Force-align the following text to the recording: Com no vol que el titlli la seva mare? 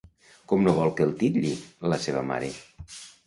Com 0.51 0.63
no 0.67 0.73
vol 0.77 0.93
que 0.99 1.05
el 1.09 1.13
titlli 1.19 1.51
la 1.93 1.99
seva 2.09 2.25
mare? 2.33 2.51